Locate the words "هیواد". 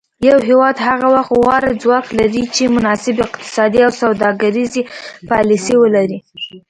0.47-0.75